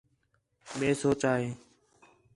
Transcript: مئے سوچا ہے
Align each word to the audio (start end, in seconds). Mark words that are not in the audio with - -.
مئے 0.77 0.91
سوچا 1.01 1.33
ہے 1.39 1.49